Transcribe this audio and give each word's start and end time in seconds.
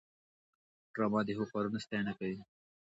ډرامه 0.93 1.19
د 1.25 1.29
ښو 1.37 1.45
کارونو 1.53 1.77
ستاینه 1.85 2.11
کوي 2.19 2.39